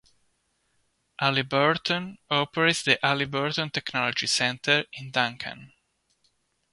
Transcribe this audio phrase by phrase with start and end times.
[1.19, 5.73] Halliburton operates the Halliburton Technology Center in Duncan.